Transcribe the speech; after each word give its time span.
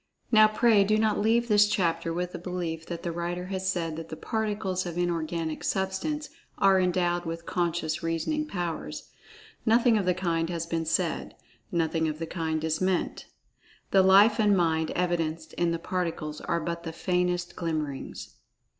Now, 0.31 0.47
pray 0.47 0.83
do 0.83 0.97
not 0.97 1.19
leave 1.19 1.47
this 1.47 1.67
chapter 1.69 2.11
with 2.11 2.31
the 2.31 2.39
belief 2.39 2.87
that 2.87 3.03
the 3.03 3.11
writer 3.11 3.45
has 3.53 3.69
said 3.69 3.97
that 3.97 4.09
the 4.09 4.15
Particles 4.15 4.87
of 4.87 4.97
Inorganic 4.97 5.63
Substance 5.63 6.29
are 6.57 6.79
endowed 6.79 7.21
with[Pg 7.25 7.41
59] 7.41 7.45
Conscious 7.45 8.01
reasoning 8.01 8.47
powers. 8.47 9.11
Nothing 9.63 9.99
of 9.99 10.07
the 10.07 10.15
kind 10.15 10.49
has 10.49 10.65
been 10.65 10.85
said—nothing 10.87 12.07
of 12.07 12.17
the 12.17 12.25
kind 12.25 12.63
is 12.63 12.81
meant. 12.81 13.27
The 13.91 14.01
Life 14.01 14.39
and 14.39 14.57
Mind 14.57 14.89
evidenced 14.95 15.53
in 15.53 15.69
the 15.69 15.77
Particles 15.77 16.41
are 16.41 16.59
but 16.59 16.81
the 16.81 16.93
faintest 16.93 17.55
glimmerings. 17.55 18.33